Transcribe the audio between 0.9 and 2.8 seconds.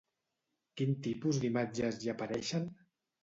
tipus d'imatges hi apareixen?